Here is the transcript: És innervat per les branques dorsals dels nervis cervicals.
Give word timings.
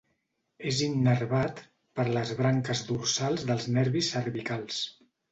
És 0.69 0.77
innervat 0.85 1.59
per 1.99 2.05
les 2.15 2.31
branques 2.39 2.81
dorsals 2.87 3.43
dels 3.51 3.67
nervis 3.75 4.09
cervicals. 4.15 4.81